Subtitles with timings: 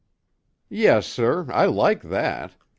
[0.67, 1.45] "Yes, sir.
[1.53, 2.55] I like that.